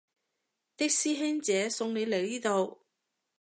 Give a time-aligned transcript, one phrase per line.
[0.77, 2.87] 啲師兄姐送你嚟呢度